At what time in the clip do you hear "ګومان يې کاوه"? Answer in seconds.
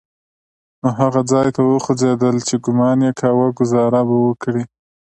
2.65-3.47